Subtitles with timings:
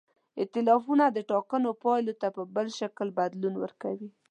[0.41, 4.09] ایتلافونه د ټاکنو پایلو ته په بل شکل بدلون ورکوي.